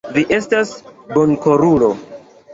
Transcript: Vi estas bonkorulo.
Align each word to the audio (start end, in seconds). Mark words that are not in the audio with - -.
Vi 0.13 0.21
estas 0.37 0.71
bonkorulo. 1.19 1.93